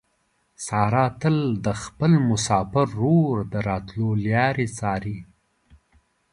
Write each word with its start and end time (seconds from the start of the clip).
ساره 0.65 1.05
تل 1.21 1.37
د 1.65 1.67
خپل 1.83 2.11
مسافر 2.29 2.87
ورور 2.95 3.35
د 3.53 3.55
راتلو 3.69 4.09
لارې 4.25 4.67
څاري. 4.77 5.17